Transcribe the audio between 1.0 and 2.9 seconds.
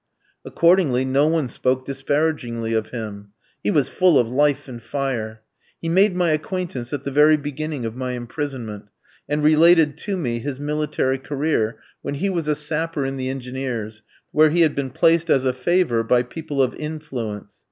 no one spoke disparagingly of